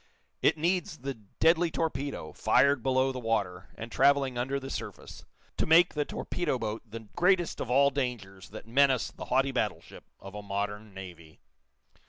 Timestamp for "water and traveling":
3.19-4.35